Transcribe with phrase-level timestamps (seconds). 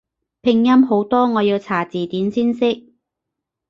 [0.41, 2.91] 拼音好多我要查字典先識